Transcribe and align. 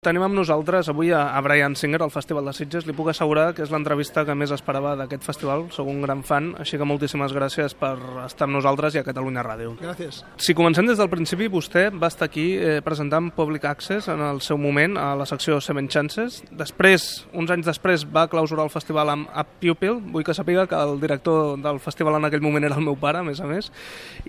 Tenim 0.00 0.22
amb 0.24 0.32
nosaltres 0.32 0.88
avui 0.88 1.10
a, 1.12 1.26
a 1.36 1.40
Brian 1.44 1.74
Singer 1.76 1.98
al 2.00 2.08
Festival 2.08 2.46
de 2.48 2.54
Sitges. 2.56 2.86
Li 2.88 2.94
puc 2.96 3.10
assegurar 3.12 3.50
que 3.52 3.60
és 3.60 3.68
l'entrevista 3.68 4.22
que 4.24 4.32
més 4.32 4.48
esperava 4.54 4.94
d'aquest 4.96 5.26
festival. 5.28 5.66
Soc 5.76 5.90
un 5.92 5.98
gran 6.00 6.22
fan, 6.24 6.46
així 6.62 6.78
que 6.80 6.86
moltíssimes 6.88 7.34
gràcies 7.36 7.74
per 7.76 7.98
estar 8.22 8.46
amb 8.46 8.56
nosaltres 8.56 8.96
i 8.96 9.02
a 9.02 9.04
Catalunya 9.04 9.44
Ràdio. 9.44 9.74
Gràcies. 9.76 10.22
Si 10.40 10.54
comencem 10.56 10.88
des 10.88 10.96
del 10.96 11.10
principi, 11.12 11.50
vostè 11.52 11.82
va 11.92 12.08
estar 12.08 12.30
aquí 12.30 12.46
eh, 12.56 12.78
presentant 12.80 13.28
Public 13.36 13.66
Access 13.68 14.08
en 14.08 14.22
el 14.24 14.40
seu 14.40 14.56
moment 14.56 14.96
a 14.96 15.10
la 15.20 15.26
secció 15.28 15.58
Seven 15.60 15.92
Chances. 15.92 16.40
Després, 16.48 17.10
uns 17.36 17.52
anys 17.52 17.68
després, 17.68 18.06
va 18.08 18.24
clausurar 18.32 18.64
el 18.70 18.72
festival 18.72 19.12
amb 19.12 19.28
Up 19.36 19.52
Pupil. 19.60 20.00
Vull 20.16 20.24
que 20.24 20.32
sàpiga 20.32 20.64
que 20.64 20.80
el 20.80 20.96
director 21.04 21.60
del 21.60 21.82
festival 21.84 22.16
en 22.22 22.30
aquell 22.30 22.46
moment 22.48 22.70
era 22.70 22.80
el 22.80 22.88
meu 22.88 22.96
pare, 22.96 23.20
a 23.20 23.28
més 23.28 23.44
a 23.44 23.50
més, 23.52 23.68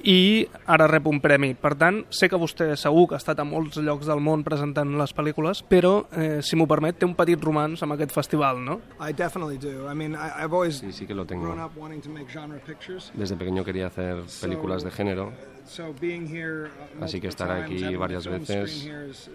i 0.04 0.20
ara 0.68 0.92
rep 0.92 1.08
un 1.08 1.24
premi. 1.24 1.54
Per 1.56 1.78
tant, 1.80 2.04
sé 2.12 2.28
que 2.28 2.44
vostè 2.44 2.74
segur 2.76 3.08
que 3.08 3.16
ha 3.16 3.24
estat 3.24 3.40
a 3.40 3.48
molts 3.48 3.80
llocs 3.80 4.12
del 4.12 4.20
món 4.20 4.44
presentant 4.44 4.98
les 5.00 5.16
pel·lícules, 5.16 5.61
però, 5.64 6.06
eh, 6.12 6.42
si 6.42 6.56
m'ho 6.56 6.68
permet, 6.68 6.98
té 6.98 7.06
un 7.06 7.16
petit 7.16 7.42
romanç 7.42 7.84
amb 7.84 7.94
aquest 7.94 8.12
festival, 8.12 8.60
no? 8.64 8.80
I 9.00 9.14
definitely 9.14 9.58
do. 9.58 9.88
I 9.90 9.96
mean, 9.96 10.14
I, 10.14 10.44
I've 10.44 10.54
always 10.54 10.80
Sí, 10.82 10.92
sí 10.92 11.06
que 11.08 11.14
lo 11.14 11.26
tengo. 11.26 11.46
grown 11.46 11.60
up 11.60 11.78
wanting 11.78 12.02
to 12.02 12.10
make 12.10 12.30
genre 12.32 12.60
pictures. 12.60 13.12
Desde 13.14 13.36
pequeño 13.36 13.64
quería 13.64 13.88
hacer 13.88 14.24
películas 14.42 14.84
de 14.84 14.92
género, 14.92 15.32
So 15.66 15.94
being 16.02 16.28
here 16.28 16.70
uh, 17.00 17.04
así 17.04 17.22
que 17.22 17.28
estar 17.28 17.50
aquí 17.52 17.96
varias 17.96 18.28
veces, 18.28 18.90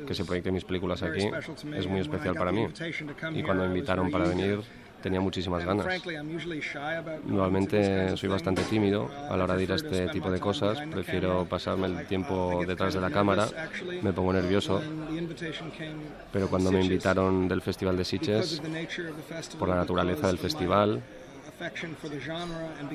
que 0.06 0.14
se 0.14 0.24
proyecten 0.24 0.54
mis 0.54 0.64
películas 0.64 1.02
aquí, 1.02 1.30
es 1.74 1.86
muy 1.86 2.00
especial 2.00 2.34
para 2.34 2.52
mí. 2.52 2.66
Y 3.32 3.42
cuando 3.42 3.64
I 3.64 3.68
me 3.68 3.74
invitaron 3.74 4.10
para 4.10 4.28
venir, 4.28 4.60
tenía 5.02 5.20
muchísimas 5.20 5.64
ganas. 5.64 5.86
Normalmente 7.24 8.16
soy 8.16 8.28
bastante 8.28 8.62
tímido 8.62 9.10
a 9.28 9.36
la 9.36 9.44
hora 9.44 9.56
de 9.56 9.62
ir 9.62 9.72
a 9.72 9.76
este 9.76 10.08
tipo 10.08 10.30
de 10.30 10.40
cosas, 10.40 10.78
prefiero 10.90 11.44
pasarme 11.44 11.86
el 11.86 12.06
tiempo 12.06 12.64
detrás 12.66 12.94
de 12.94 13.00
la 13.00 13.10
cámara, 13.10 13.46
me 14.02 14.12
pongo 14.12 14.32
nervioso, 14.32 14.82
pero 16.32 16.48
cuando 16.48 16.72
me 16.72 16.80
invitaron 16.80 17.48
del 17.48 17.62
Festival 17.62 17.96
de 17.96 18.04
Sitges, 18.04 18.62
por 19.58 19.68
la 19.68 19.76
naturaleza 19.76 20.26
del 20.28 20.38
festival, 20.38 21.02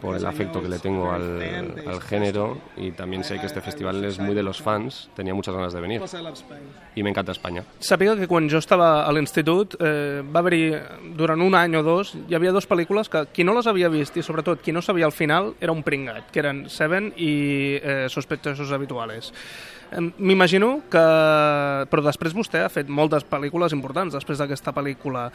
por 0.01 0.15
el 0.15 0.25
afecto 0.25 0.61
que 0.61 0.69
le 0.69 0.75
a 0.75 0.79
tengo 0.79 1.11
al, 1.11 1.41
al 1.87 2.01
género 2.01 2.59
y 2.77 2.91
también 2.91 3.23
sé 3.23 3.39
que 3.39 3.45
este 3.47 3.61
festival 3.61 4.03
es 4.05 4.19
muy 4.19 4.35
de 4.35 4.43
los 4.43 4.61
fans, 4.61 5.09
tenía 5.15 5.33
muchas 5.33 5.55
ganas 5.55 5.73
de 5.73 5.81
venir 5.81 6.01
I 6.95 6.99
y 6.99 7.03
me 7.03 7.09
encanta 7.09 7.31
España. 7.31 7.63
Sàpiga 7.79 8.15
que 8.19 8.27
quan 8.27 8.49
jo 8.49 8.59
estava 8.59 9.05
a 9.07 9.11
l'institut 9.15 9.75
eh, 9.79 10.21
va 10.21 10.41
haver-hi, 10.43 10.75
durant 11.15 11.41
un 11.41 11.55
any 11.55 11.75
o 11.79 11.83
dos, 11.83 12.13
hi 12.27 12.35
havia 12.35 12.51
dues 12.51 12.67
pel·lícules 12.67 13.09
que 13.09 13.25
qui 13.31 13.45
no 13.47 13.55
les 13.55 13.67
havia 13.67 13.89
vist 13.89 14.17
i 14.17 14.23
sobretot 14.25 14.61
qui 14.61 14.75
no 14.75 14.81
sabia 14.81 15.07
al 15.07 15.15
final 15.15 15.53
era 15.61 15.71
un 15.71 15.83
pringat, 15.83 16.29
que 16.31 16.43
eren 16.43 16.65
Seven 16.69 17.13
i 17.17 17.79
eh, 17.81 18.07
Sospechosos 18.09 18.71
Habituales. 18.71 19.31
Em, 19.91 20.11
M'imagino 20.17 20.81
que... 20.89 21.01
Però 21.91 22.03
després 22.05 22.33
vostè 22.35 22.61
ha 22.63 22.69
fet 22.71 22.87
moltes 22.91 23.25
pel·lícules 23.27 23.73
importants 23.75 24.13
després 24.15 24.39
d'aquesta 24.39 24.71
pel·lícula. 24.75 25.25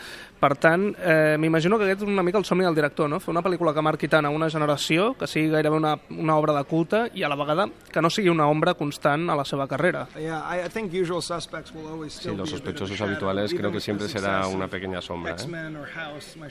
Per 0.40 0.52
tant, 0.60 0.88
eh, 0.98 1.36
m'imagino 1.40 1.76
que 1.78 1.84
aquest 1.84 2.02
és 2.04 2.08
una 2.08 2.22
mica 2.24 2.38
el 2.40 2.44
somni 2.48 2.64
del 2.64 2.74
director, 2.74 3.08
no? 3.10 3.18
Fer 3.20 3.32
una 3.34 3.42
pel·lícula 3.44 3.74
que 3.76 3.84
marqui 3.84 4.08
tant 4.08 4.24
a 4.24 4.30
una 4.32 4.48
generació, 4.50 5.12
que 5.18 5.26
sigui 5.28 5.50
gairebé 5.52 5.76
una, 5.76 5.96
una 6.10 6.36
obra 6.40 6.54
de 6.56 6.64
culte 6.64 7.02
i 7.14 7.22
a 7.22 7.28
la 7.28 7.36
vegada 7.36 7.68
que 7.92 8.00
no 8.02 8.08
sigui 8.10 8.30
una 8.32 8.46
ombra 8.48 8.74
constant 8.74 9.28
a 9.30 9.36
la 9.36 9.44
seva 9.44 9.66
carrera. 9.68 10.06
Yeah, 10.16 10.40
I, 10.56 10.64
I 10.66 10.68
think 10.72 10.92
Usual 10.94 11.22
Suspects 11.22 11.74
will 11.74 11.86
always 11.92 12.12
Sí, 12.16 12.20
still 12.30 12.36
los 12.38 12.50
sospechosos 12.50 13.00
habituales 13.00 13.52
creo 13.54 13.70
que 13.72 13.80
siempre 13.80 14.08
será 14.08 14.46
una 14.46 14.68
pequeña 14.68 15.00
sombra, 15.02 15.36
¿eh? 15.36 15.76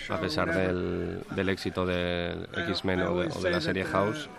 A 0.10 0.20
pesar 0.20 0.54
del, 0.54 1.22
del 1.36 1.50
éxito 1.50 1.86
del 1.86 2.48
I- 2.56 2.70
X-Men 2.72 3.02
o 3.02 3.18
de, 3.22 3.28
o 3.34 3.40
de 3.42 3.50
la 3.52 3.62
serie 3.62 3.84
House, 3.86 4.30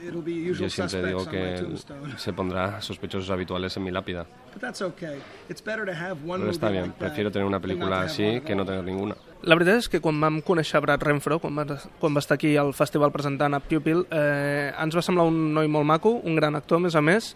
yo 0.00 0.70
siempre 0.70 1.06
digo 1.06 1.26
que 1.26 1.64
se 2.16 2.32
pondrá 2.32 2.80
sospechosos 2.80 3.30
habituales 3.30 3.76
en 3.76 3.84
mi 3.84 3.90
lápida. 3.90 4.26
But 4.52 4.60
that's 4.60 4.82
okay. 4.82 5.18
It's 5.48 5.62
better 5.62 5.84
to 5.84 5.92
have 5.92 6.18
one 6.26 6.40
Pero 6.40 6.50
está 6.50 6.70
bien, 6.70 6.92
prefiero 6.92 7.30
tener 7.30 7.46
una 7.46 7.60
película 7.60 8.02
así 8.02 8.40
que 8.40 8.54
no 8.54 8.64
tener 8.64 8.84
ninguna. 8.84 9.16
La 9.42 9.56
veritat 9.56 9.80
és 9.80 9.88
que 9.88 10.02
quan 10.04 10.18
vam 10.20 10.42
conèixer 10.44 10.82
Brad 10.84 11.00
Renfro, 11.00 11.38
quan 11.40 11.56
va, 11.56 11.64
quan 11.96 12.12
va 12.12 12.20
estar 12.20 12.36
aquí 12.36 12.52
al 12.60 12.74
festival 12.76 13.08
presentant 13.12 13.56
a 13.56 13.60
Pupil, 13.64 14.02
eh, 14.12 14.68
ens 14.76 14.96
va 14.96 15.00
semblar 15.00 15.24
un 15.30 15.54
noi 15.56 15.70
molt 15.72 15.88
maco, 15.88 16.12
un 16.20 16.36
gran 16.36 16.58
actor, 16.58 16.76
a 16.76 16.84
més 16.84 16.96
a 16.96 17.00
més, 17.00 17.30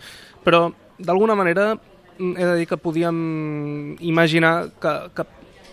però 0.44 0.66
d'alguna 0.98 1.36
manera 1.38 1.70
mm, 1.72 2.34
he 2.36 2.44
de 2.44 2.58
dir 2.60 2.68
que 2.68 2.76
podíem 2.76 3.96
imaginar 4.04 4.68
que, 4.82 4.92
que 5.16 5.24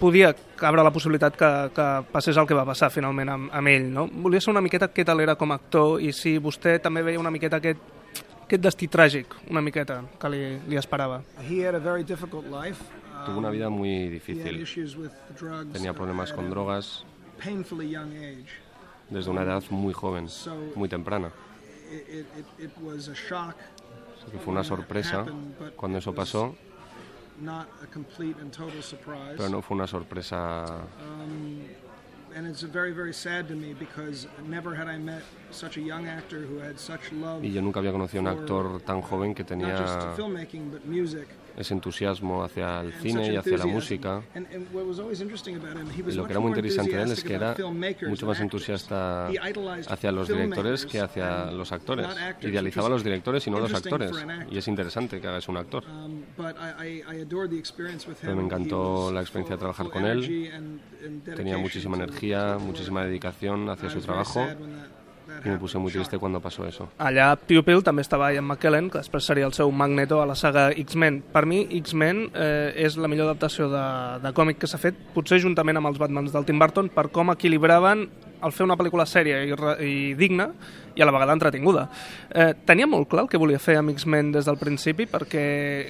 podia 0.01 0.33
cabre 0.57 0.83
la 0.83 0.91
possibilitat 0.93 1.37
que, 1.37 1.51
que 1.75 1.87
passés 2.11 2.37
el 2.41 2.47
que 2.49 2.57
va 2.57 2.65
passar 2.65 2.89
finalment 2.93 3.29
amb, 3.29 3.51
amb 3.53 3.71
ell. 3.71 3.87
No? 3.93 4.07
Volia 4.25 4.41
ser 4.41 4.53
una 4.55 4.63
miqueta 4.65 4.89
què 4.89 5.05
tal 5.07 5.21
era 5.21 5.37
com 5.37 5.53
a 5.53 5.59
actor 5.61 6.01
i 6.01 6.11
si 6.15 6.37
vostè 6.41 6.79
també 6.81 7.05
veia 7.05 7.21
una 7.21 7.31
miqueta 7.33 7.61
aquest, 7.61 7.83
aquest 8.41 8.65
destí 8.65 8.89
tràgic, 8.91 9.37
una 9.53 9.61
miqueta, 9.61 10.01
que 10.19 10.33
li, 10.33 10.41
li 10.71 10.81
esperava. 10.81 11.21
He 11.45 11.61
had 11.67 11.77
a 11.77 11.83
very 11.83 12.03
difficult 12.03 12.49
life. 12.49 12.81
Tuvo 13.25 13.37
una 13.37 13.51
vida 13.51 13.69
muy 13.69 14.07
had 14.07 14.11
difícil. 14.17 14.65
Tenía 15.71 15.93
problemas 15.93 16.33
con 16.33 16.49
drogas 16.49 17.05
desde 19.09 19.29
una 19.29 19.43
edad 19.43 19.63
muy 19.69 19.93
joven, 19.93 20.27
muy 20.75 20.89
temprana. 20.89 21.31
Así 24.21 24.31
que 24.31 24.37
fue 24.37 24.53
una 24.53 24.63
sorpresa 24.63 25.25
cuando 25.75 25.97
eso 25.97 26.13
pasó, 26.13 26.55
pero 29.37 29.49
no 29.49 29.61
fue 29.61 29.75
una 29.75 29.87
sorpresa 29.87 30.65
Um, 31.01 31.61
and 32.35 32.47
it's 32.47 32.61
very, 32.61 32.93
very 32.93 33.13
sad 33.13 33.47
to 33.49 33.55
me 33.55 33.73
because 33.73 34.27
never 34.47 34.73
had 34.73 34.87
I 34.87 34.97
met 34.97 35.21
such 35.51 35.77
a 35.77 35.81
young 35.81 36.07
actor 36.07 36.39
who 36.39 36.59
had 36.59 36.79
such 36.79 37.11
love, 37.11 37.43
y 37.43 37.49
yo 37.51 37.61
nunca 37.61 37.79
había 37.79 37.91
conocido 37.91 38.19
a 38.21 38.31
un 38.31 38.39
actor 38.39 38.79
tan 38.85 39.01
joven 39.01 39.33
que 39.35 39.43
tenía 39.43 39.77
just 39.77 40.17
filmmaking 40.17 40.71
but 40.71 40.85
music. 40.85 41.27
Ese 41.57 41.73
entusiasmo 41.73 42.43
hacia 42.43 42.81
el 42.81 42.87
and 42.93 43.01
cine 43.01 43.25
such 43.25 43.33
y 43.33 43.35
hacia 43.37 43.57
la 43.57 43.63
enthusiasm. 43.63 43.69
música. 43.73 44.21
And, 44.35 44.47
and 44.55 44.67
what 44.73 44.85
was 44.85 44.99
always 44.99 45.21
interesting 45.21 45.55
about 45.57 45.75
him, 45.77 45.89
he 45.91 45.99
Y 45.99 46.03
was 46.03 46.15
lo 46.15 46.21
much 46.23 46.27
que 46.27 46.33
era 46.33 46.39
muy 46.39 46.49
more 46.51 46.59
interesante 46.59 46.91
de 46.95 46.97
él 46.97 47.11
es 47.11 47.19
enthusiastic 47.19 47.27
que 47.27 47.35
about 47.35 47.59
era 47.59 47.67
filmmakers 47.67 48.09
mucho 48.09 48.19
than 48.21 48.27
más 48.29 48.37
actors. 48.39 48.41
entusiasta 48.69 49.29
He 49.31 49.49
idolized 49.49 49.91
hacia 49.91 50.11
los 50.11 50.27
directores 50.27 50.85
que 50.85 50.91
filmmakers 50.91 51.11
hacia 51.11 51.43
and 51.49 51.57
los 51.57 51.71
actores. 51.71 52.07
not 52.07 52.17
actors, 52.17 52.51
Idealizaba 52.51 52.81
a 52.81 52.89
which 52.89 52.91
los 52.93 53.01
is 53.01 53.03
directores 53.05 53.47
y 53.47 53.51
no 53.51 53.57
a 53.57 53.59
los 53.59 53.69
interesting 53.69 53.93
actores. 53.93 54.11
for 54.11 54.21
an 54.29 54.31
actor. 54.41 54.53
Y 54.53 54.57
es 54.57 54.67
interesante 54.67 55.21
que 55.21 55.27
hagas 55.27 55.47
un 55.49 55.57
actor. 55.57 55.83
Um, 55.87 56.21
but 56.37 56.55
I, 56.57 57.03
I, 57.09 57.15
I 57.17 57.21
adored 57.21 57.49
the 57.51 57.57
experience 57.59 58.07
with 58.07 58.17
Pero 58.21 58.31
him. 58.33 58.37
me 58.37 58.43
He 58.43 58.45
encantó 58.45 59.05
was 59.05 59.13
la 59.13 59.21
experiencia 59.21 59.55
de 59.55 59.59
full- 59.59 59.59
trabajar 59.59 59.85
full 59.87 59.93
con 59.93 60.05
él. 60.05 60.17
energy 60.23 60.47
and- 60.47 60.79
and 61.05 61.23
Tenía 61.23 61.35
dedication 61.35 61.61
muchísima 61.61 61.97
to- 61.97 62.03
energía, 62.03 62.39
to 62.39 62.45
the 62.45 62.53
work. 62.53 62.63
muchísima 62.65 63.05
dedicación 63.05 63.69
hacia 63.69 63.87
I 63.87 63.89
su 63.91 63.97
was 63.97 64.05
very 64.07 64.23
trabajo 64.23 64.39
y 65.43 65.49
me 65.49 65.57
puse 65.57 65.77
muy 65.77 65.91
triste 65.91 66.17
cuando 66.17 66.39
pasó 66.39 66.65
eso. 66.65 66.89
Allà 66.99 67.33
Pupil 67.35 67.83
també 67.83 68.03
estava 68.05 68.31
Ian 68.33 68.45
McKellen, 68.45 68.89
que 68.91 69.01
després 69.01 69.25
seria 69.25 69.47
el 69.47 69.53
seu 69.57 69.71
Magneto 69.71 70.21
a 70.21 70.27
la 70.29 70.35
saga 70.35 70.69
X-Men. 70.71 71.21
Per 71.33 71.45
mi, 71.49 71.63
X-Men 71.81 72.27
eh, 72.33 72.73
és 72.85 72.97
la 72.97 73.09
millor 73.11 73.31
adaptació 73.31 73.69
de, 73.71 73.85
de 74.21 74.33
còmic 74.37 74.61
que 74.61 74.69
s'ha 74.69 74.81
fet, 74.81 74.97
potser 75.15 75.41
juntament 75.41 75.81
amb 75.81 75.91
els 75.91 76.01
Batmans 76.01 76.33
del 76.35 76.45
Tim 76.45 76.61
Burton, 76.61 76.91
per 76.93 77.09
com 77.13 77.33
equilibraven 77.33 78.09
el 78.41 78.53
fer 78.55 78.65
una 78.65 78.77
pel·lícula 78.77 79.05
sèria 79.05 79.41
i, 79.45 79.53
i 79.85 80.13
digna 80.17 80.47
i 80.95 81.01
a 81.01 81.07
la 81.07 81.13
vegada 81.13 81.35
entretinguda. 81.37 81.87
Eh, 82.29 82.51
tenia 82.67 82.89
molt 82.89 83.09
clar 83.09 83.25
el 83.25 83.31
que 83.31 83.39
volia 83.41 83.61
fer 83.61 83.77
amb 83.79 83.93
X-Men 83.93 84.33
des 84.35 84.47
del 84.49 84.59
principi 84.61 85.07
perquè, 85.09 85.43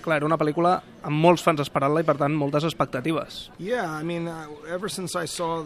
clar, 0.03 0.19
era 0.19 0.27
una 0.27 0.39
pel·lícula 0.39 0.75
amb 1.07 1.23
molts 1.23 1.43
fans 1.45 1.63
esperant-la 1.63 2.03
i, 2.03 2.07
per 2.07 2.17
tant, 2.19 2.35
moltes 2.37 2.67
expectatives. 2.67 3.47
Yeah, 3.57 3.87
I 3.99 4.03
mean, 4.03 4.27
uh, 4.27 4.47
ever 4.69 4.91
since 4.91 5.15
I 5.15 5.27
saw 5.27 5.65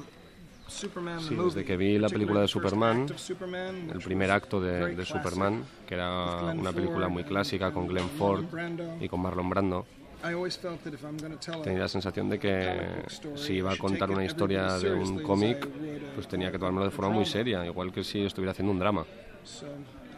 Sí, 0.67 0.87
movie, 1.35 1.45
desde 1.45 1.65
que 1.65 1.77
vi 1.77 1.97
la 1.99 2.09
película 2.09 2.41
de 2.41 2.45
particularly 2.47 2.47
the 2.47 2.47
first 2.47 2.53
Superman, 2.53 3.01
act 3.03 3.11
of 3.11 3.19
Superman, 3.19 3.89
El 3.89 3.97
which 3.97 4.05
primer 4.05 4.29
was 4.29 4.35
acto 4.43 4.59
de, 4.61 4.71
very 4.71 4.95
de 4.95 5.03
classic, 5.03 5.15
Superman, 5.23 5.63
que 5.87 5.93
era 5.95 6.25
with 6.25 6.41
Glenn 6.43 6.59
una 6.59 6.71
película 6.73 6.99
Ford 7.05 7.11
muy 7.13 7.21
and- 7.23 7.29
clásica 7.29 7.71
con 7.71 7.83
and 7.83 7.91
Glenn 7.91 8.05
Marlon 8.05 8.17
Ford 8.17 8.45
Brando. 8.51 8.97
y 8.99 9.07
con 9.09 9.21
Marlon 9.21 9.49
Brando, 9.49 9.85
I 10.23 10.27
always 10.33 10.57
felt 10.57 10.81
that 10.83 10.93
if 10.93 11.03
I'm 11.03 11.17
going 11.17 11.33
to 11.33 11.37
tell 11.39 11.59
a 11.59 11.63
tenía 11.63 11.79
la 11.81 11.87
sensación 11.87 12.29
de 12.29 12.39
que 12.39 12.49
comic 12.49 12.95
book 12.97 13.11
story, 13.11 13.37
si 13.37 13.53
iba 13.53 13.69
I 13.69 13.73
a 13.73 13.75
should 13.75 13.81
contar 13.89 14.07
take 14.09 14.13
una 14.13 14.23
it 14.25 14.31
historia 14.31 14.65
every 14.75 14.89
de 14.89 14.89
bit 14.89 15.01
un 15.01 15.05
seriously 15.05 15.21
as 15.21 15.27
cómic, 15.27 15.57
I 15.57 15.67
would, 15.67 16.01
uh, 16.01 16.15
pues 16.15 16.27
tenía 16.27 16.51
que 16.51 16.57
tomármelo 16.57 16.85
de 16.85 16.91
forma 16.91 17.11
muy 17.11 17.25
seria, 17.25 17.65
igual 17.65 17.91
que 17.91 18.03
si 18.03 18.25
estuviera 18.25 18.51
haciendo 18.51 18.71
un 18.71 18.79
drama. 18.79 19.05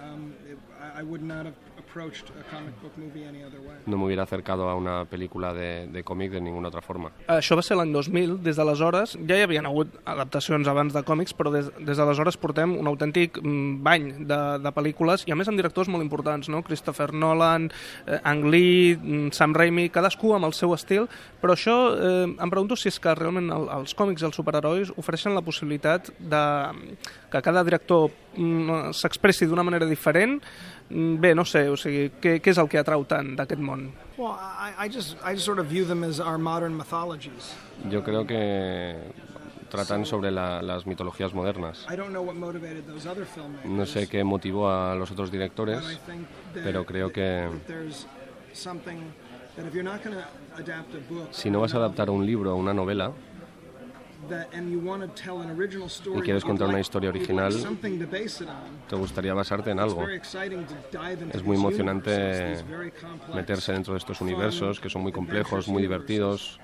So, 0.07 0.13
um, 0.13 0.34
it, 0.51 0.57
I 0.79 1.01
I 1.01 1.03
would 1.03 1.22
not 1.22 1.45
have 1.45 1.56
approached 1.78 2.31
a 2.40 2.44
comic 2.53 2.73
book 2.81 2.95
movie 2.97 3.23
any 3.23 3.44
other 3.44 3.59
way. 3.59 3.75
No 3.85 3.97
me 3.97 4.06
hubiera 4.06 4.23
acercado 4.23 4.69
a 4.69 4.75
una 4.75 5.06
película 5.06 5.53
de, 5.53 5.88
de 5.88 6.03
cómic 6.03 6.31
de 6.31 6.41
ninguna 6.41 6.69
otra 6.69 6.81
forma. 6.81 7.12
Això 7.28 7.56
va 7.57 7.63
ser 7.65 7.77
l'any 7.77 7.92
2000, 7.94 8.38
des 8.44 8.57
d'aleshores 8.57 9.15
ja 9.30 9.38
hi 9.38 9.45
havien 9.45 9.65
hagut 9.65 9.94
adaptacions 10.06 10.68
abans 10.68 10.94
de 10.94 11.04
còmics, 11.06 11.36
però 11.38 11.51
des, 11.54 11.69
des 11.77 11.98
d'aleshores 11.98 12.38
portem 12.38 12.75
un 12.77 12.89
autèntic 12.89 13.39
mm, 13.42 13.83
bany 13.86 14.07
de, 14.30 14.39
de 14.63 14.74
pel·lícules, 14.74 15.25
i 15.27 15.33
a 15.33 15.38
més 15.39 15.50
amb 15.50 15.59
directors 15.62 15.89
molt 15.94 16.06
importants, 16.06 16.50
no? 16.50 16.63
Christopher 16.65 17.12
Nolan, 17.13 17.69
eh, 18.06 18.19
Ang 18.24 18.50
Lee, 18.51 18.95
mm, 18.98 19.31
Sam 19.38 19.56
Raimi, 19.57 19.89
cadascú 19.94 20.33
amb 20.36 20.50
el 20.50 20.57
seu 20.57 20.74
estil, 20.77 21.07
però 21.42 21.57
això 21.57 21.77
eh, 21.94 22.25
em 22.30 22.53
pregunto 22.53 22.77
si 22.77 22.89
és 22.92 23.00
que 23.01 23.15
realment 23.18 23.51
el, 23.53 23.69
els 23.80 23.98
còmics 23.98 24.25
i 24.25 24.30
els 24.30 24.38
superherois 24.38 24.94
ofereixen 24.98 25.38
la 25.38 25.45
possibilitat 25.45 26.12
de 26.18 26.44
que 27.31 27.42
cada 27.42 27.63
director 27.63 28.10
s'expressi 28.94 29.45
d'una 29.45 29.63
manera 29.63 29.86
diferent, 29.86 30.42
Mm, 30.89 31.19
Bé, 31.19 31.36
no 31.36 31.44
sé, 31.44 31.68
o 31.68 31.75
sigui, 31.75 32.06
què, 32.22 32.38
què 32.39 32.51
és 32.54 32.57
el 32.57 32.69
que 32.72 32.78
atrau 32.80 33.04
tant 33.04 33.34
d'aquest 33.36 33.60
món? 33.60 33.89
Well, 34.18 34.31
I, 34.39 34.86
I 34.86 34.89
just 34.89 35.18
I 35.19 35.34
just 35.36 35.44
sort 35.44 35.60
of 35.60 35.68
view 35.68 35.84
them 35.86 36.06
as 36.06 36.22
our 36.22 36.38
modern 36.38 36.78
mythologies. 36.78 37.51
Yo 37.92 38.01
creo 38.06 38.25
que 38.25 38.95
tratan 39.69 40.06
sobre 40.06 40.31
la- 40.31 40.62
las 40.62 40.88
mitologías 40.88 41.34
modernas. 41.34 41.86
Those 41.89 43.06
other 43.10 43.25
filmmakers. 43.25 43.66
No 43.69 43.86
sé 43.86 44.07
qué 44.07 44.24
motivó 44.24 44.69
a 44.72 44.95
los 44.95 45.12
otros 45.12 45.30
directores, 45.30 45.81
pero 46.54 46.86
creo 46.86 47.12
que 47.12 47.50
Si 51.31 51.50
no 51.50 51.62
vas 51.62 51.74
a 51.74 51.78
adaptar 51.78 52.10
un 52.10 52.25
libro 52.25 52.54
o 52.54 52.56
una 52.56 52.74
novela 52.74 53.12
y 56.15 56.21
quieres 56.21 56.44
contar 56.44 56.68
una 56.68 56.79
historia 56.79 57.09
original, 57.09 57.53
te 58.89 58.95
gustaría 58.95 59.33
basarte 59.33 59.71
en 59.71 59.79
algo. 59.79 60.07
Es 61.33 61.44
muy 61.44 61.57
emocionante 61.57 62.63
meterse 63.33 63.74
dentro 63.74 63.94
de 63.94 64.00
estos 64.00 64.21
universos 64.21 64.79
que 64.79 64.89
son 64.89 65.01
muy 65.01 65.12
complejos, 65.12 65.68
muy 65.68 65.81
divertidos, 65.81 66.59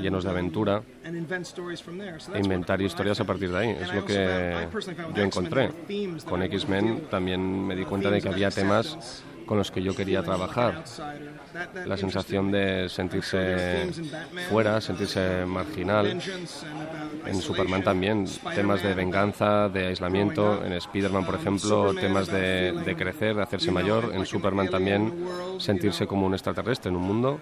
llenos 0.00 0.24
de 0.24 0.30
and, 0.30 0.36
um, 0.38 0.40
aventura. 0.44 0.82
and 1.04 1.16
invent 1.16 1.46
stories 1.46 1.82
from 1.82 1.98
there. 1.98 2.18
So 2.20 2.30
e 2.30 2.34
that's 2.34 2.46
inventar 2.46 2.76
what- 2.76 2.80
what 2.80 2.80
I 2.80 2.84
historias 2.86 3.20
a 3.20 3.24
found. 3.24 3.28
partir 3.28 3.50
de 3.52 3.58
ahí. 3.58 3.68
And 3.70 3.82
Es 3.82 3.88
I 3.88 3.92
lo 3.92 4.00
also 4.00 4.06
que 4.06 4.14
found- 4.26 4.62
I 4.62 4.66
personally 4.72 4.96
found 5.02 5.16
yo 5.16 5.22
with 5.22 5.26
X-Men 5.28 5.44
encontré. 5.46 5.60
there 5.68 5.72
were 5.72 5.86
themes 5.86 6.22
that 6.24 6.30
Con 6.30 6.40
I 6.40 6.42
wanted 6.44 6.50
to 6.50 6.56
X-Men 6.56 6.84
deal 6.86 6.94
with. 6.96 7.10
también 7.10 7.66
me 7.66 7.76
di 7.76 7.82
Uh, 7.82 7.86
cuenta 7.88 8.10
de 8.10 8.16
que 8.16 8.22
themes 8.22 8.34
había 8.34 8.46
about 8.48 8.54
temas 8.58 8.86
acceptance, 8.94 9.22
con 9.46 9.58
los 9.58 9.70
que 9.70 9.80
yo 9.82 9.94
quería 9.94 10.22
feeling 10.22 10.38
like 10.40 10.42
an 10.42 10.52
trabajar. 10.54 10.76
outsider. 10.76 11.32
That- 11.52 11.72
that 11.72 11.86
La 11.86 11.96
sensación 11.96 12.46
interested 12.46 12.58
me. 12.58 12.58
de 12.58 12.82
I'm 12.82 12.88
sure 12.88 12.88
there's 12.88 12.92
sentirse 12.92 13.76
themes 13.80 13.98
in 13.98 14.10
Batman, 14.10 14.44
fuera, 14.50 14.76
uh, 14.76 14.80
sentirse 14.80 15.46
marginal. 15.46 16.04
vengeance 16.06 16.66
and 16.66 16.80
about 16.82 17.12
En 17.12 17.18
isolation. 17.18 17.42
Superman 17.42 17.82
también, 17.84 18.24
temas 18.26 18.82
de 18.82 18.90
Spider-Man, 18.90 18.96
venganza, 18.96 19.68
de 19.68 19.86
aislamiento. 19.86 20.64
En 20.64 20.72
Spider-Man, 20.72 21.24
por 21.24 21.34
Um, 21.36 21.40
ejemplo, 21.40 21.68
Superman 21.88 21.96
temas 22.02 22.26
de, 22.26 22.68
about 22.70 22.78
de 22.80 22.84
feeling, 22.84 22.98
crecer, 22.98 23.36
de 23.36 23.42
hacerse 23.42 23.66
you 23.66 23.72
know, 23.72 23.82
mayor. 23.82 24.02
like 24.04 24.14
En 24.16 24.20
an 24.20 24.26
Superman 24.26 24.66
alien 24.66 24.72
también, 24.72 25.02
in 25.02 25.10
the 25.10 25.24
world, 25.24 25.60
sentirse 25.60 25.98
you 26.00 26.06
know. 26.06 26.08
como 26.08 26.26
un 26.26 26.34
extraterrestre 26.34 26.90
en 26.90 26.96
un 26.96 27.02
mundo. 27.02 27.38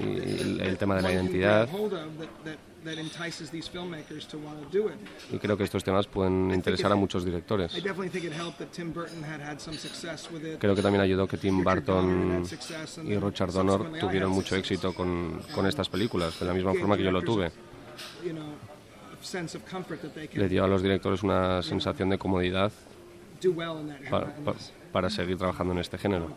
y 0.00 0.60
el 0.60 0.76
tema 0.78 0.96
de 0.96 1.02
la 1.02 1.12
identidad. 1.12 1.68
Y 5.32 5.38
creo 5.38 5.56
que 5.56 5.64
estos 5.64 5.82
temas 5.82 6.06
pueden 6.06 6.50
interesar 6.50 6.92
a 6.92 6.94
muchos 6.94 7.24
directores. 7.24 7.72
Creo 10.58 10.74
que 10.74 10.82
también 10.82 11.00
ayudó 11.00 11.26
que 11.26 11.36
Tim 11.38 11.64
Burton 11.64 12.44
y 13.04 13.16
Richard 13.16 13.52
Donner 13.52 13.98
tuvieron 13.98 14.30
mucho 14.32 14.56
éxito 14.56 14.92
con, 14.92 15.40
con 15.54 15.66
estas 15.66 15.88
películas, 15.88 16.38
de 16.38 16.46
la 16.46 16.52
misma 16.52 16.74
forma 16.74 16.96
que 16.96 17.04
yo 17.04 17.10
lo 17.10 17.22
tuve. 17.22 17.50
Le 20.34 20.48
dio 20.48 20.64
a 20.64 20.68
los 20.68 20.82
directores 20.82 21.22
una 21.22 21.62
sensación 21.62 22.10
de 22.10 22.18
comodidad 22.18 22.70
para, 24.10 24.34
para, 24.36 24.58
para 24.92 25.10
seguir 25.10 25.38
trabajando 25.38 25.72
en 25.72 25.78
este 25.78 25.96
género. 25.96 26.28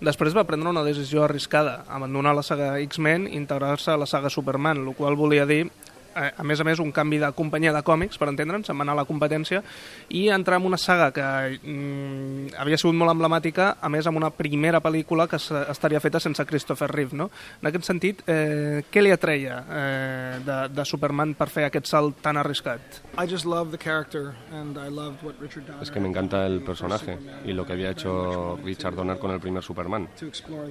Després 0.00 0.32
va 0.32 0.46
prendre 0.48 0.70
una 0.72 0.80
decisió 0.80 1.26
arriscada, 1.26 1.82
abandonar 1.92 2.32
la 2.32 2.44
saga 2.46 2.70
X-Men 2.80 3.26
i 3.28 3.34
integrar-se 3.36 3.92
a 3.92 3.98
la 4.00 4.06
saga 4.08 4.30
Superman, 4.32 4.80
el 4.86 4.94
qual 4.96 5.18
volia 5.18 5.44
dir 5.44 5.66
a 6.14 6.44
més 6.46 6.60
a 6.60 6.66
més, 6.66 6.80
un 6.82 6.92
canvi 6.92 7.20
de 7.22 7.30
companyia 7.36 7.72
de 7.74 7.82
còmics, 7.86 8.18
per 8.20 8.28
entendre'ns, 8.30 8.68
se'n 8.68 8.78
va 8.78 8.86
anar 8.86 8.96
a 8.96 9.00
la 9.02 9.06
competència, 9.08 9.62
i 10.16 10.26
entrar 10.32 10.60
en 10.60 10.68
una 10.68 10.78
saga 10.80 11.10
que 11.14 11.24
mm, 11.58 12.56
havia 12.60 12.78
sigut 12.80 12.96
molt 12.98 13.14
emblemàtica, 13.14 13.72
a 13.80 13.90
més 13.92 14.06
amb 14.06 14.20
una 14.20 14.30
primera 14.34 14.82
pel·lícula 14.84 15.28
que 15.30 15.40
estaria 15.40 16.00
feta 16.00 16.20
sense 16.20 16.44
Christopher 16.46 16.90
Reeve. 16.92 17.16
No? 17.16 17.30
En 17.62 17.70
aquest 17.70 17.88
sentit, 17.88 18.22
eh, 18.26 18.82
què 18.90 19.02
li 19.02 19.14
atreia 19.14 19.62
eh, 19.64 20.40
de, 20.46 20.58
de 20.74 20.86
Superman 20.88 21.34
per 21.38 21.50
fer 21.52 21.68
aquest 21.68 21.90
salt 21.90 22.20
tan 22.24 22.40
arriscat? 22.40 23.00
I 23.18 23.26
just 23.26 23.46
love 23.46 23.70
the 23.70 23.80
character 23.80 24.34
and 24.52 24.78
I 24.78 24.88
loved 24.88 25.24
what 25.24 25.40
Richard 25.40 25.66
Donner 25.66 25.82
Es 25.82 25.90
que 25.90 26.00
me 26.00 26.08
encanta 26.08 26.46
el 26.46 26.62
personaje 26.62 27.18
y 27.44 27.52
lo 27.52 27.66
que 27.66 27.72
había 27.72 27.90
hecho 27.90 28.58
Richard 28.64 28.94
Donner 28.94 29.18
con 29.18 29.30
el 29.30 29.40
primer 29.40 29.62
Superman. 29.62 30.08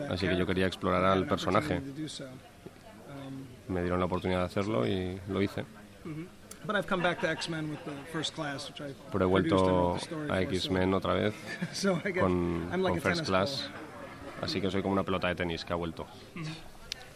Así 0.09 0.27
que 0.27 0.37
yo 0.37 0.45
quería 0.45 0.67
explorar 0.67 1.05
al 1.05 1.25
personaje. 1.25 1.79
opportunity 1.79 1.95
to 1.95 2.01
do 2.01 2.07
so. 2.07 2.25
Um, 3.09 3.47
Me 3.69 3.81
dieron 3.81 3.99
la 3.99 4.05
oportunidad 4.05 4.39
de 4.39 4.45
hacerlo 4.45 4.85
y 4.87 5.19
lo 5.29 5.41
hice. 5.41 5.63
I 8.81 8.95
Pero 9.11 9.25
he 9.25 9.27
vuelto 9.27 9.97
a 10.29 10.41
X-Men 10.41 10.93
otra 10.93 11.13
vez 11.13 11.33
con, 12.19 12.69
con 12.69 13.01
First 13.01 13.25
Class. 13.25 13.69
Así 14.41 14.59
que 14.61 14.69
soy 14.69 14.81
como 14.81 14.93
una 14.93 15.03
pelota 15.03 15.27
de 15.27 15.35
tenis 15.35 15.63
que 15.63 15.73
ha 15.73 15.75
vuelto. 15.75 16.05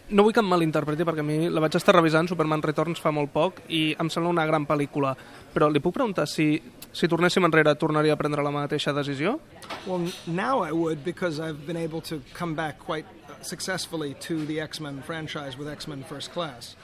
No 0.09 0.25
vull 0.25 0.33
que 0.35 0.41
em 0.43 0.49
malinterpreti 0.51 1.05
perquè 1.07 1.23
a 1.23 1.25
mi 1.25 1.47
la 1.47 1.61
vaig 1.63 1.77
estar 1.79 1.93
revisant, 1.95 2.27
Superman 2.27 2.61
Returns 2.61 2.99
fa 2.99 3.13
molt 3.15 3.31
poc 3.31 3.61
i 3.71 3.95
em 3.97 4.09
sembla 4.11 4.33
una 4.33 4.43
gran 4.45 4.67
pel·lícula, 4.67 5.13
però 5.53 5.69
li 5.71 5.79
puc 5.79 5.95
preguntar 5.95 6.25
si, 6.27 6.59
si 6.91 7.07
tornéssim 7.07 7.47
enrere 7.47 7.71
tornaria 7.79 8.13
a 8.13 8.19
prendre 8.19 8.43
la 8.43 8.51
mateixa 8.51 8.91
decisió? 8.93 9.37
Well, 9.87 10.11
now 10.27 10.59
I 10.67 10.75
would 10.75 11.05
because 11.07 11.39
I've 11.39 11.65
been 11.65 11.79
able 11.79 12.03
to 12.11 12.19
come 12.35 12.53
back 12.53 12.83
quite 12.83 13.07
successfully 13.43 14.15
to 14.15 14.45
the 14.45 14.59
X-Men 14.61 15.01
franchise 15.01 15.57
with 15.57 15.67
X-Men 15.67 16.03
First 16.03 16.31
Class. 16.31 16.75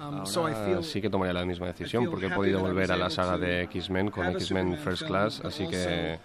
Um, 0.00 0.26
so 0.26 0.46
I 0.46 0.52
Ahora 0.52 0.66
feel 0.66 0.82
sí 0.82 1.00
que 1.00 1.10
tomaría 1.10 1.32
la 1.32 1.44
misma 1.44 1.66
decisión 1.66 2.04
feel 2.04 2.10
porque 2.10 2.26
he 2.26 2.28
happy 2.28 2.36
podido 2.36 2.60
volver 2.60 2.92
a 2.92 2.96
la 2.96 3.10
saga 3.10 3.38
de 3.38 3.62
X-Men 3.62 4.10
con 4.10 4.26
X-Men 4.26 4.78
First 4.78 5.06
Class, 5.06 5.40
así 5.44 5.66
que 5.68 6.18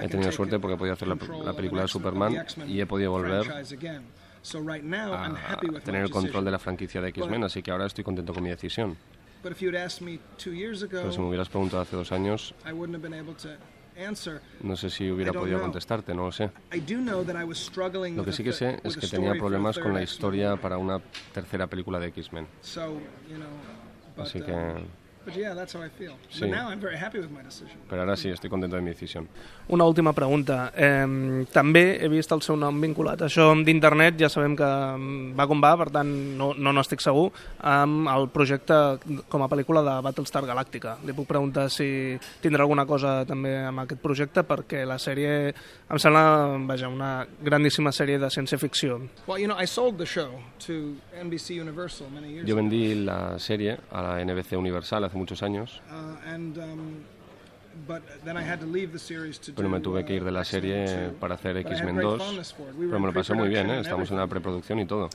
he 0.00 0.08
tenido 0.08 0.32
suerte 0.32 0.58
porque 0.58 0.74
he 0.74 0.78
podido 0.78 0.94
hacer 0.94 1.08
la, 1.08 1.16
control 1.16 1.44
la 1.44 1.50
of 1.50 1.56
película 1.56 1.82
de 1.82 1.88
Superman 1.88 2.46
y 2.66 2.80
he 2.80 2.86
podido 2.86 3.10
volver 3.12 3.50
a 3.50 5.36
happy 5.36 5.68
with 5.68 5.82
tener 5.82 6.02
my 6.02 6.06
el 6.06 6.10
control 6.10 6.44
de 6.44 6.50
la 6.50 6.58
decision. 6.58 6.64
franquicia 6.64 7.00
de 7.00 7.08
X-Men, 7.08 7.44
así 7.44 7.62
que 7.62 7.70
ahora 7.70 7.86
estoy 7.86 8.04
contento 8.04 8.34
con 8.34 8.42
mi 8.42 8.50
decisión. 8.50 8.96
But 9.42 9.52
if 9.52 9.60
you'd 9.60 9.76
asked 9.76 10.00
me 10.00 10.20
two 10.38 10.52
years 10.52 10.82
ago, 10.82 11.00
Pero 11.00 11.12
si 11.12 11.18
me 11.20 11.28
hubieras 11.28 11.48
preguntado 11.48 11.82
hace 11.82 11.96
dos 11.96 12.12
años, 12.12 12.54
I 13.96 14.00
wouldn't 14.00 14.18
have 14.18 14.24
been 14.24 14.34
able 14.34 14.40
to 14.40 14.40
answer. 14.40 14.40
no 14.62 14.76
sé 14.76 14.90
si 14.90 15.08
hubiera 15.10 15.30
I 15.30 15.34
don't 15.34 15.42
podido 15.42 15.58
know. 15.58 15.64
contestarte, 15.64 16.14
no 16.14 16.24
lo 16.24 16.32
sé. 16.32 16.50
I 16.72 16.80
do 16.80 16.96
know 17.00 17.24
that 17.24 17.36
I 17.36 17.44
was 17.44 17.58
struggling 17.58 18.16
Lo 18.16 18.22
with 18.22 18.26
que 18.26 18.30
a 18.30 18.32
sí 18.34 18.44
que 18.44 18.52
th- 18.52 18.58
sé 18.58 18.66
with 18.82 18.86
es 18.86 18.96
a 18.96 19.00
que 19.00 19.06
story 19.06 19.22
tenía 19.22 19.30
for 19.30 19.36
a 19.36 19.40
problemas 19.40 19.76
con 19.76 19.84
third 19.84 19.94
la 19.94 20.00
X-Men. 20.02 20.14
historia 20.14 20.56
para 20.56 20.78
una 20.78 21.00
tercera 21.32 21.66
película 21.66 21.98
de 22.00 22.08
X-Men. 22.08 22.46
So, 22.62 23.00
you 23.28 23.36
know, 23.36 23.48
but, 24.16 24.26
Así 24.26 24.38
um, 24.40 24.44
que... 24.46 25.03
but 25.24 25.34
yeah, 25.36 25.54
that's 25.54 25.74
how 25.74 25.82
I 25.82 25.88
feel. 25.88 26.14
Sí. 26.30 26.40
But 26.40 26.50
now 26.50 26.68
I'm 26.70 26.80
very 26.80 26.96
happy 26.96 27.18
with 27.18 27.30
my 27.30 27.42
decision. 27.42 27.78
Pero 27.88 28.02
ahora 28.02 28.16
sí, 28.16 28.28
estoy 28.28 28.50
contento 28.50 28.76
de 28.76 28.82
mi 28.82 28.90
decisión. 28.90 29.28
Una 29.68 29.84
última 29.84 30.12
pregunta. 30.12 30.72
Eh, 30.76 31.44
també 31.52 31.98
he 32.04 32.08
vist 32.08 32.32
el 32.32 32.42
seu 32.42 32.56
nom 32.56 32.80
vinculat 32.80 33.22
a 33.22 33.26
això 33.30 33.50
d'internet, 33.64 34.18
ja 34.20 34.28
sabem 34.28 34.56
que 34.56 34.68
va 35.36 35.46
com 35.48 35.60
va, 35.62 35.74
per 35.80 35.88
tant 35.90 36.10
no 36.38 36.52
no 36.54 36.72
n'estic 36.72 37.00
segur, 37.00 37.30
amb 37.60 38.08
el 38.12 38.28
projecte 38.28 38.74
com 39.28 39.42
a 39.42 39.48
pel·lícula 39.48 39.82
de 39.84 39.94
Battlestar 40.04 40.44
Galàctica. 40.46 40.98
Li 41.04 41.12
puc 41.16 41.26
preguntar 41.28 41.68
si 41.70 42.18
tindrà 42.42 42.62
alguna 42.64 42.84
cosa 42.86 43.24
també 43.24 43.56
amb 43.64 43.84
aquest 43.84 44.00
projecte, 44.02 44.44
perquè 44.44 44.84
la 44.86 44.98
sèrie 44.98 45.54
em 45.90 45.98
sembla, 46.00 46.58
vaja, 46.66 46.88
una 46.88 47.26
grandíssima 47.42 47.92
sèrie 47.92 48.18
de 48.18 48.28
ciència-ficció. 48.30 49.00
Well, 49.26 49.38
you 49.40 49.46
know, 49.48 49.56
I 49.60 49.66
sold 49.66 49.98
the 49.98 50.06
show 50.06 50.28
to 50.66 50.96
NBC 51.22 51.60
Universal 51.60 52.08
many 52.10 52.32
years 52.32 52.48
Yo 52.48 52.54
ago. 52.54 52.62
vendí 52.62 52.94
la 53.04 53.38
serie 53.38 53.78
a 53.92 54.02
la 54.02 54.20
NBC 54.24 54.56
Universal 54.56 55.04
hace 55.14 55.18
muchos 55.18 55.42
años. 55.42 55.80
Pero 59.56 59.68
me 59.68 59.80
tuve 59.80 60.04
que 60.04 60.14
ir 60.14 60.24
de 60.24 60.32
la 60.32 60.44
serie 60.44 61.10
para 61.20 61.34
hacer 61.36 61.56
X-Men 61.58 61.96
2, 61.96 62.54
pero 62.78 63.00
me 63.00 63.06
lo 63.06 63.12
pasé 63.12 63.34
muy 63.34 63.48
bien, 63.48 63.70
¿eh? 63.70 63.80
estamos 63.80 64.10
en 64.10 64.16
la 64.16 64.26
preproducción 64.26 64.80
y 64.80 64.86
todo. 64.86 65.08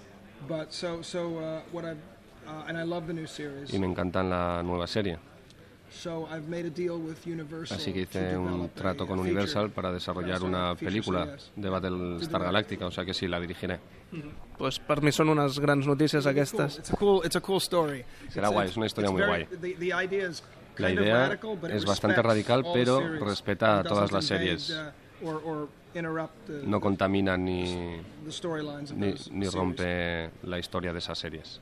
Y 3.74 3.80
me 3.80 3.88
encantan 3.88 4.30
la 4.30 4.64
nueva 4.64 4.88
serie. 4.88 5.18
Así 7.72 7.94
que 7.94 8.06
to 8.06 8.20
hice 8.20 8.38
un 8.38 8.46
develop 8.46 8.66
a- 8.72 8.74
trato 8.76 9.04
a 9.04 9.08
con 9.08 9.18
feature. 9.18 9.32
Universal 9.32 9.70
para 9.72 9.92
desarrollar 9.92 10.40
Yeah, 10.40 10.48
una 10.48 10.76
feature 10.76 10.86
película 10.86 11.26
series. 11.26 11.52
de 11.56 11.70
Battlestar 11.70 12.42
Galactica, 12.44 12.86
o 12.88 12.92
sea 12.92 13.06
que 13.06 13.14
sí, 13.14 13.28
la 13.28 13.40
dirigiré. 13.40 13.80
Pues 14.58 14.80
per 14.80 15.02
mi 15.02 15.12
són 15.12 15.30
unes 15.30 15.60
grans 15.60 15.86
notícies 15.88 16.24
Cool. 16.24 16.32
aquestes. 16.32 16.78
It's 16.80 16.92
a 16.94 16.98
cool 16.98 17.22
it's 17.26 17.36
a 17.36 17.42
cool 17.42 17.58
story. 17.62 18.04
Será 18.30 18.48
It's- 18.48 18.54
guay, 18.54 18.68
es 18.68 18.78
una 18.78 18.86
historia 18.88 19.08
it's 19.10 19.14
muy 19.14 19.22
very- 19.22 19.46
guay. 19.46 19.60
The, 19.60 19.80
the 19.80 19.94
idea 19.94 20.30
is 20.30 20.44
La 20.78 20.88
kind 20.88 21.00
of 21.00 21.04
idea 21.06 21.28
radical, 21.28 21.56
but 21.58 21.70
it 21.70 21.76
es 21.78 21.86
bastante 21.86 22.22
respects 22.22 22.28
radical, 22.28 22.66
all 22.66 22.74
the 22.74 22.80
pero 22.80 22.98
series 23.00 23.22
respeta 23.22 23.80
and 23.80 23.88
todas 23.88 24.10
doesn't 24.10 24.14
las 24.16 24.32
invade, 24.32 24.60
series. 24.60 24.92
uh, 25.24 25.28
or, 25.28 25.36
or 25.36 25.40
interrupt 25.44 25.72
the, 25.72 25.79
No 26.68 26.80
contamina 26.80 27.38
ni, 27.38 27.64
ni, 28.96 29.14
ni 29.32 29.48
rompe 29.50 30.30
la 30.44 30.60
historia 30.60 30.94
de 30.94 31.00
esas 31.00 31.18
series. 31.20 31.60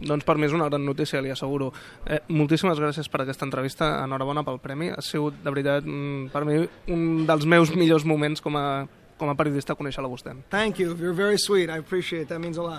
Doncs 0.00 0.24
per 0.24 0.36
mi 0.38 0.46
és 0.46 0.52
una 0.54 0.68
gran 0.70 0.84
notícia, 0.86 1.20
li 1.20 1.30
asseguro. 1.34 1.72
Eh, 2.06 2.20
moltíssimes 2.28 2.78
gràcies 2.78 3.08
per 3.10 3.22
aquesta 3.24 3.44
entrevista, 3.44 4.04
enhorabona 4.04 4.44
pel 4.46 4.60
premi. 4.62 4.88
Ha 4.90 5.02
sigut, 5.02 5.42
de 5.42 5.50
veritat, 5.50 5.84
mm, 5.84 6.30
per 6.32 6.44
mi 6.44 6.62
un 6.94 7.26
dels 7.26 7.44
meus 7.46 7.74
millors 7.74 8.04
moments 8.04 8.40
com 8.40 8.56
a, 8.56 8.86
com 9.18 9.28
a 9.28 9.34
periodista 9.34 9.74
conèixer-la 9.74 10.06
a 10.06 10.10
vostè. 10.12 10.36
Thank 10.50 10.78
you. 10.78 10.94
You're 10.94 11.12
very 11.12 11.38
sweet. 11.38 11.68
I 11.68 11.78
appreciate 11.78 12.22
it. 12.22 12.28
That 12.28 12.38
means 12.40 12.56
a 12.56 12.62
lot. 12.62 12.76